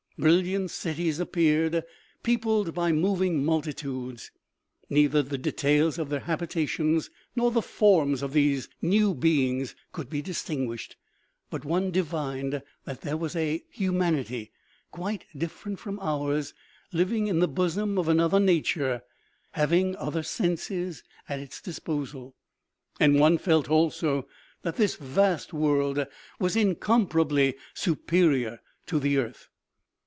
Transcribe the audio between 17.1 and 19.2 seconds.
in the bosom of another nature,